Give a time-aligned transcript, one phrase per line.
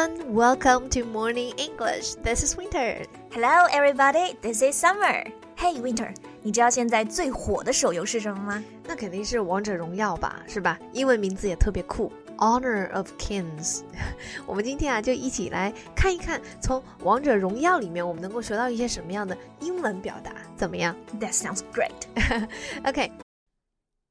[0.00, 2.14] everyone, welcome to Morning English.
[2.22, 3.04] This is Winter.
[3.30, 4.34] Hello, everybody.
[4.40, 5.26] This is Summer.
[5.54, 8.64] Hey, Winter，你知道现在最火的手游是什么吗？
[8.86, 10.78] 那肯定是王者荣耀吧，是吧？
[10.94, 13.82] 英文名字也特别酷，Honor of Kings。
[14.46, 20.96] 我们今天啊，就一起来看一看，从王者荣耀里面我们能够学到一些什么样的英文表达，怎么样？
[21.20, 22.48] That sounds great.
[22.82, 23.12] OK，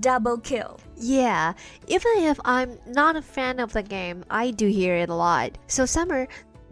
[0.00, 0.78] double kill.
[0.96, 1.54] Yeah,
[1.86, 5.52] even if I'm not a fan of the game, I do hear it a lot.
[5.66, 6.26] So, Summer,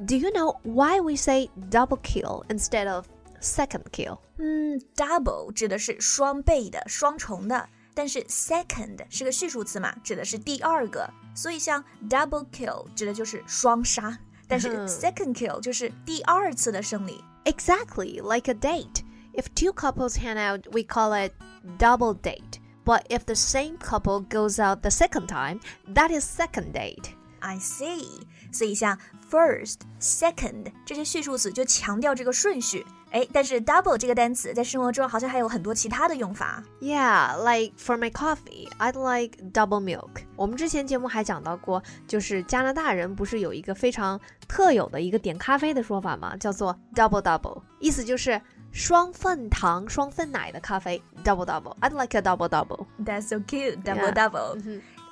[0.05, 3.07] do you know why we say double kill instead of
[3.40, 4.18] second kill?
[4.38, 14.18] 嗯，double 指的是双倍的、双重的，但是 second 是个序数词嘛，指的是第二个，所以像 double kill 指的就是双杀，
[14.49, 17.23] 但是 second kill 就是第二次的胜利。
[17.45, 19.02] Exactly, like a date.
[19.35, 21.32] If two couples hang out, we call it
[21.79, 22.59] double date.
[22.88, 25.60] But if the same couple goes out the second time,
[25.95, 27.10] that is second date.
[27.40, 28.23] I see.
[28.52, 28.99] 所以像
[29.30, 32.87] first、second 这些序数词就强调这个顺序。
[33.10, 36.63] 哎，但是 double 这个单词在生活中好像还有很多其他的用法。
[36.80, 40.24] Yeah, like for my coffee, I'd like double milk.
[40.35, 46.37] 我们之前节目还讲到过，就是加拿大人不是有一个非常特有的一个点咖啡的说法吗？
[46.37, 48.40] 叫做 double double，意思就是
[48.73, 51.77] 双份糖、双份奶的咖啡，double double.
[51.80, 52.87] I'd like a double double.
[53.04, 54.59] That's so cute, double double.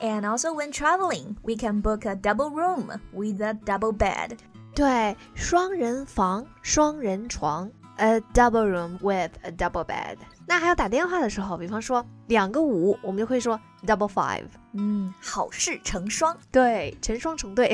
[0.01, 4.39] And also when traveling, we can book a double room with a double bed.
[4.75, 10.17] 对，双人房、双人床，a double room with a double bed。
[10.45, 14.47] 那还有打电话的时候，比方说两个五，我们就会说 double five。
[14.73, 16.37] 嗯，好事成双。
[16.51, 17.69] 对，成双成对。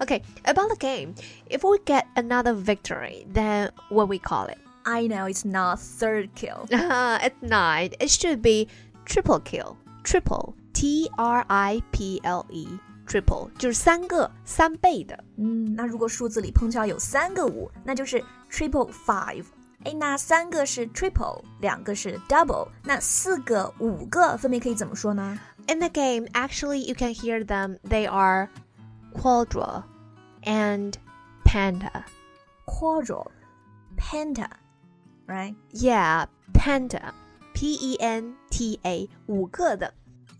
[0.00, 1.14] okay, about the game,
[1.48, 4.58] if we get another victory, then what we call it?
[4.83, 6.67] I know it's not third kill.
[6.71, 8.67] At night, it should be
[9.05, 9.77] triple kill.
[10.03, 12.67] Triple, T R I P L E.
[13.07, 19.43] Triple 就是三个三倍的，嗯，那如果数字里碰巧有三个五，那就是 triple five。
[19.83, 25.37] 哎，那三个是 triple，两个是 double，那四个、五个分别可以怎么说呢
[25.67, 27.79] ？In the game, actually, you can hear them.
[27.83, 28.47] They are
[29.13, 29.83] quadra
[30.43, 30.93] and
[31.43, 32.03] penta.
[32.65, 33.25] Quadra,
[33.97, 34.47] penta.
[35.31, 35.55] Right?
[35.71, 37.13] Yeah, panta
[37.53, 39.93] P E N T A，五个的。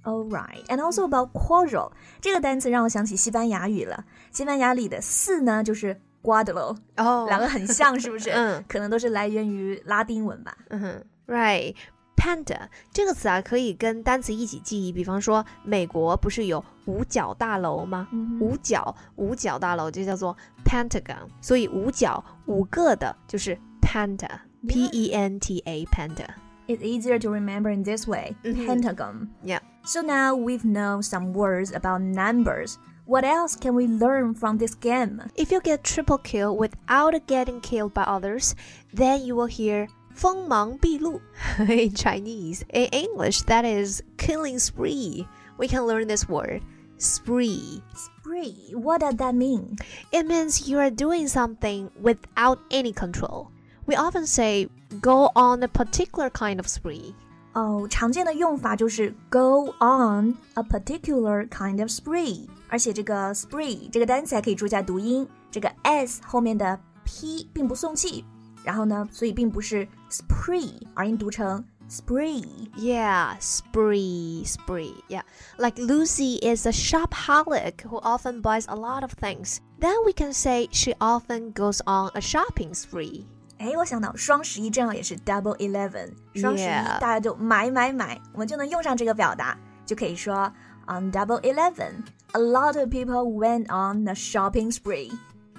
[0.03, 4.03] All right, and also about quarrel 这个单词让我想起西班牙语了。
[4.31, 8.31] 西班牙里的四呢，就是 cuadro，哦，两个很像，是不是？
[8.35, 10.57] 嗯，可能都是来源于拉丁文吧。
[10.69, 11.75] 嗯哼，Right。
[12.17, 14.91] panta 这个词啊，可以跟单词一起记忆。
[14.91, 18.07] 比方说，美国不是有五角大楼吗？
[18.39, 24.29] 五角五角大楼就叫做 Pentagon，所以五角五个的就是 Penta。
[24.67, 26.33] P E N T A penta.
[26.67, 28.35] It's easier to remember in this way.
[28.43, 28.65] Mm -hmm.
[28.65, 29.29] Pentagon.
[29.43, 29.59] Yeah.
[29.83, 32.77] So now we've known some words about numbers.
[33.05, 35.23] What else can we learn from this game?
[35.35, 38.55] If you get triple kill without getting killed by others,
[38.93, 41.19] then you will hear 锋芒毕露
[41.59, 42.63] in Chinese.
[42.69, 45.27] In English, that is killing spree.
[45.57, 46.61] We can learn this word.
[46.97, 47.81] Spree.
[47.95, 48.73] Spree.
[48.73, 49.77] What does that mean?
[50.11, 53.49] It means you are doing something without any control.
[53.86, 54.68] We often say
[55.00, 57.14] go on a particular kind of spree.
[57.52, 68.24] 哦，常见的用法就是 go on a particular kind of spree，而且这个 spree 这个单词还可以注意下读音，这个 s 后面的 p 并不送气，
[68.62, 72.44] 然后呢，所以并不是 spree，而应读成 spree.
[72.76, 74.92] Yeah, spree, spree.
[75.08, 75.22] Yeah.
[75.56, 79.60] Like Lucy is a shopaholic who often buys a lot of things.
[79.80, 83.24] Then we can say she often goes on a shopping spree.
[83.60, 89.56] 哎，我想到双十一正好也是 Double Eleven，双十一大家就买买买，我们就能用上这个表达，
[89.86, 90.52] 就可以说
[90.86, 95.10] On Double Eleven, a lot of people went on a shopping spree.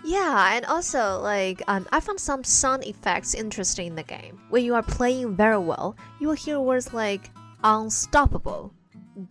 [0.05, 4.37] Yeah, and also like um, I found some sound effects interesting in the game.
[4.49, 7.31] When you are playing very well, you will hear words like
[7.63, 8.71] unstoppable,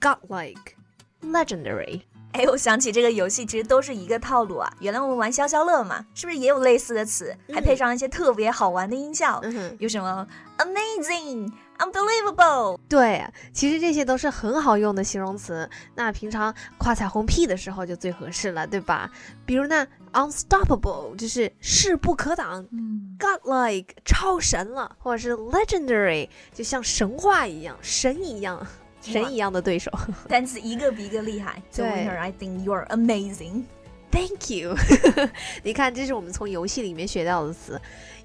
[0.00, 0.76] godlike,
[1.22, 2.04] legendary.
[2.33, 4.71] 哎，我想起这个游戏其实都是一个套路啊。
[4.79, 9.39] 原来我们玩消消乐嘛，是不是也有类似的词，还配上一些特别好玩的音效？
[9.43, 10.25] 嗯有什么
[10.57, 12.77] amazing、Unbelievable！
[12.87, 15.67] 对，其实这些都是很好用的形容词。
[15.95, 19.09] 那平常夸彩虹屁的时候就最合适了，对吧？
[19.45, 28.65] 比如呢，unstoppable 就是势不可挡，嗯，godlike 超神了，或者是 legendary 就像神话一样，神一样，
[29.01, 29.91] 神一样的对手。
[30.29, 31.61] 单词一个比一个厉害。
[31.71, 33.63] So 对 winner, I think you're amazing.
[34.11, 34.75] Thank you。
[35.63, 37.79] 你看，这是我们从游戏里面学到的词。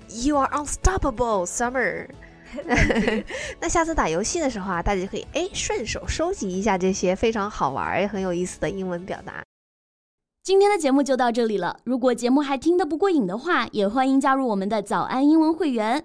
[0.09, 2.09] You are unstoppable, Summer。
[3.61, 9.43] 那下次打游戏的时候啊，大家可以哎顺手收集一下这些非常好玩也很有意思的英文表达。
[10.45, 11.81] 今天的节目就到这里了。
[11.83, 16.05] 如果节目还听得不过瘾的话，也欢迎加入我们的早安英文会员。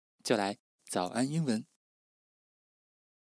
[0.23, 0.57] 就来
[0.89, 1.70] 早安英文。